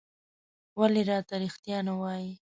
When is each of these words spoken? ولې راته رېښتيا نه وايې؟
ولې 0.79 1.01
راته 1.09 1.35
رېښتيا 1.41 1.77
نه 1.87 1.93
وايې؟ 2.01 2.31